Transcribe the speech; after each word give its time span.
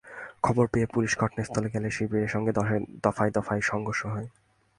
খবর 0.43 0.65
পেয়ে 0.67 0.87
পুলিশ 0.87 1.11
ঘটনাস্থলে 1.17 1.67
গেলে 1.69 1.87
শিবিরের 1.91 2.29
সঙ্গে 2.29 2.51
দফায় 3.05 3.31
দফায় 3.31 3.61
সংঘর্ষ 3.61 4.01
হয়। 4.05 4.27